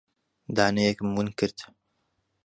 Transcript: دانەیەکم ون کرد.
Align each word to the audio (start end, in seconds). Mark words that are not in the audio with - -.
دانەیەکم 0.55 1.09
ون 1.15 1.27
کرد. 1.39 1.57